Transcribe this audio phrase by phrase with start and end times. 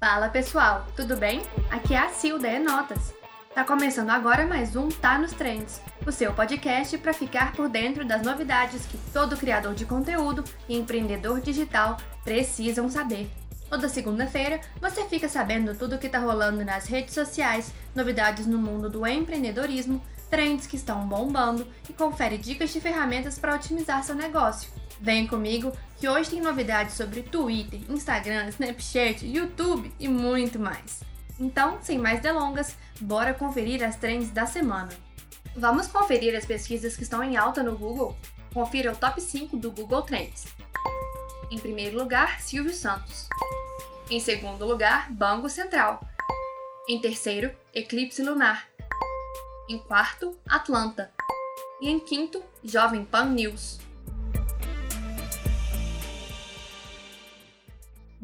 [0.00, 1.42] Fala pessoal, tudo bem?
[1.68, 3.12] Aqui é a Sil da Notas.
[3.52, 8.06] Tá começando agora mais um Tá nos Trends, o seu podcast para ficar por dentro
[8.06, 13.28] das novidades que todo criador de conteúdo e empreendedor digital precisam saber.
[13.68, 18.56] Toda segunda-feira você fica sabendo tudo o que tá rolando nas redes sociais, novidades no
[18.56, 24.14] mundo do empreendedorismo, trends que estão bombando e confere dicas de ferramentas para otimizar seu
[24.14, 24.70] negócio.
[25.00, 31.02] Vem comigo que hoje tem novidades sobre Twitter, Instagram, Snapchat, YouTube e muito mais.
[31.38, 34.90] Então, sem mais delongas, bora conferir as trends da semana.
[35.56, 38.16] Vamos conferir as pesquisas que estão em alta no Google?
[38.52, 40.46] Confira o top 5 do Google Trends.
[41.50, 43.28] Em primeiro lugar, Silvio Santos.
[44.10, 46.00] Em segundo lugar, Banco Central.
[46.88, 48.68] Em terceiro, Eclipse Lunar.
[49.68, 51.10] Em quarto, Atlanta.
[51.80, 53.78] E em quinto, Jovem Pan News.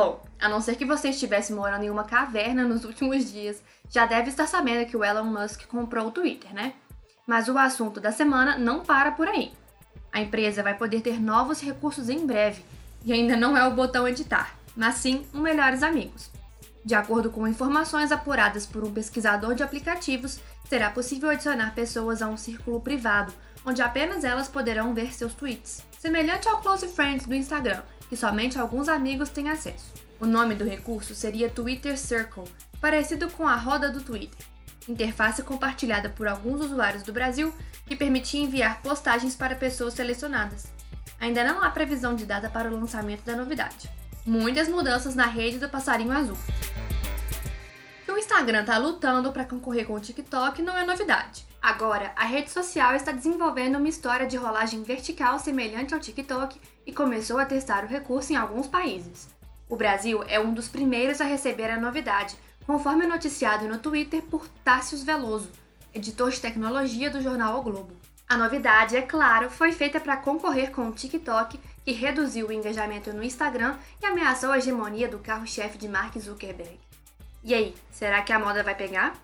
[0.00, 4.06] Bom, a não ser que você estivesse morando em uma caverna nos últimos dias, já
[4.06, 6.72] deve estar sabendo que o Elon Musk comprou o Twitter, né?
[7.26, 9.52] Mas o assunto da semana não para por aí.
[10.10, 12.64] A empresa vai poder ter novos recursos em breve,
[13.04, 16.30] e ainda não é o botão editar, mas sim um Melhores Amigos.
[16.82, 22.26] De acordo com informações apuradas por um pesquisador de aplicativos, será possível adicionar pessoas a
[22.26, 23.34] um círculo privado,
[23.66, 28.58] onde apenas elas poderão ver seus tweets, semelhante ao Close Friends do Instagram, que somente
[28.58, 29.94] alguns amigos têm acesso.
[30.18, 32.42] O nome do recurso seria Twitter Circle,
[32.80, 34.44] parecido com a roda do Twitter,
[34.88, 37.54] interface compartilhada por alguns usuários do Brasil
[37.86, 40.66] que permitia enviar postagens para pessoas selecionadas.
[41.20, 43.88] Ainda não há previsão de data para o lançamento da novidade.
[44.26, 46.36] Muitas mudanças na rede do passarinho azul.
[48.30, 51.44] Instagram está lutando para concorrer com o TikTok não é novidade.
[51.60, 56.92] Agora, a rede social está desenvolvendo uma história de rolagem vertical semelhante ao TikTok e
[56.92, 59.28] começou a testar o recurso em alguns países.
[59.68, 64.46] O Brasil é um dos primeiros a receber a novidade, conforme noticiado no Twitter por
[64.64, 65.50] Tássius Veloso,
[65.92, 67.96] editor de tecnologia do jornal O Globo.
[68.28, 73.12] A novidade, é claro, foi feita para concorrer com o TikTok, que reduziu o engajamento
[73.12, 76.78] no Instagram e ameaçou a hegemonia do carro-chefe de Mark Zuckerberg.
[77.42, 79.14] E aí, será que a moda vai pegar?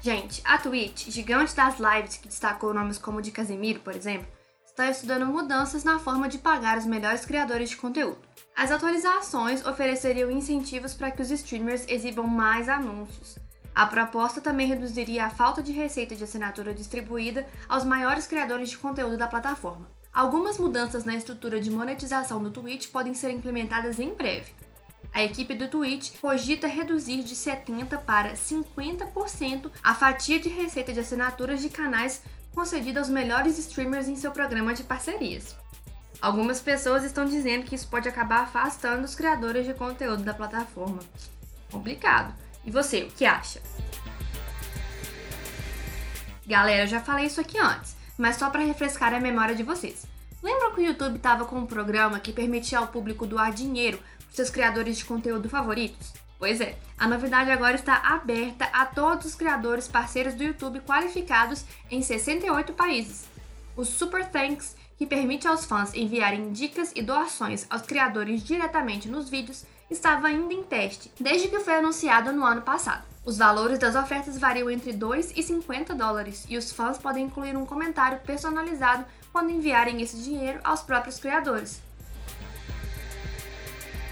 [0.00, 4.28] Gente, a Twitch, gigante das lives que destacou nomes como de Casemiro, por exemplo,
[4.64, 8.18] está estudando mudanças na forma de pagar os melhores criadores de conteúdo.
[8.54, 13.38] As atualizações ofereceriam incentivos para que os streamers exibam mais anúncios.
[13.74, 18.78] A proposta também reduziria a falta de receita de assinatura distribuída aos maiores criadores de
[18.78, 19.88] conteúdo da plataforma.
[20.12, 24.52] Algumas mudanças na estrutura de monetização do Twitch podem ser implementadas em breve,
[25.12, 31.00] a equipe do Twitch cogita reduzir de 70% para 50% a fatia de receita de
[31.00, 32.22] assinaturas de canais
[32.54, 35.56] concedida aos melhores streamers em seu programa de parcerias.
[36.20, 41.00] Algumas pessoas estão dizendo que isso pode acabar afastando os criadores de conteúdo da plataforma.
[41.70, 42.34] Complicado.
[42.64, 43.62] E você, o que acha?
[46.46, 50.04] Galera, eu já falei isso aqui antes, mas só para refrescar a memória de vocês.
[50.42, 53.98] Lembram que o YouTube estava com um programa que permitia ao público doar dinheiro
[54.30, 56.12] seus criadores de conteúdo favoritos?
[56.38, 61.64] Pois é, a novidade agora está aberta a todos os criadores parceiros do YouTube qualificados
[61.90, 63.26] em 68 países.
[63.76, 69.28] O Super Thanks, que permite aos fãs enviarem dicas e doações aos criadores diretamente nos
[69.28, 73.07] vídeos, estava ainda em teste, desde que foi anunciado no ano passado.
[73.28, 77.54] Os valores das ofertas variam entre 2 e 50 dólares e os fãs podem incluir
[77.58, 81.82] um comentário personalizado quando enviarem esse dinheiro aos próprios criadores.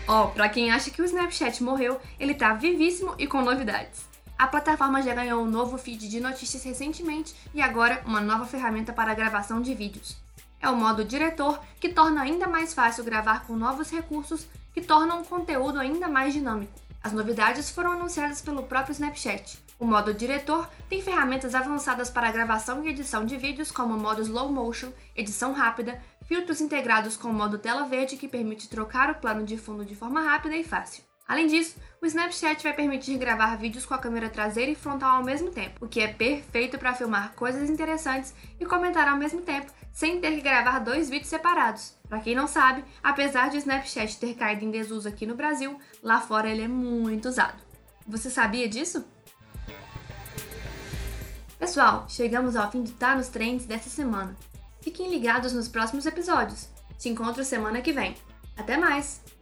[0.07, 4.05] Ó, oh, pra quem acha que o Snapchat morreu, ele tá vivíssimo e com novidades.
[4.39, 8.93] A plataforma já ganhou um novo feed de notícias recentemente e agora uma nova ferramenta
[8.93, 10.15] para gravação de vídeos.
[10.61, 15.23] É o modo diretor que torna ainda mais fácil gravar com novos recursos que tornam
[15.23, 16.86] o conteúdo ainda mais dinâmico.
[17.07, 19.63] As novidades foram anunciadas pelo próprio Snapchat.
[19.79, 24.51] O modo diretor tem ferramentas avançadas para gravação e edição de vídeos como modo slow
[24.51, 29.45] motion, edição rápida, filtros integrados com o modo tela verde que permite trocar o plano
[29.45, 31.05] de fundo de forma rápida e fácil.
[31.29, 35.25] Além disso, o Snapchat vai permitir gravar vídeos com a câmera traseira e frontal ao
[35.25, 39.73] mesmo tempo, o que é perfeito para filmar coisas interessantes e comentar ao mesmo tempo,
[39.93, 41.95] sem ter que gravar dois vídeos separados.
[42.09, 45.79] Para quem não sabe, apesar de o Snapchat ter caído em desuso aqui no Brasil,
[46.01, 47.61] lá fora ele é muito usado.
[48.07, 49.05] Você sabia disso?
[51.59, 54.37] Pessoal, chegamos ao fim de Tá nos Trends dessa semana.
[54.81, 56.69] Fiquem ligados nos próximos episódios.
[56.97, 58.15] Te encontro semana que vem.
[58.57, 59.36] Até mais!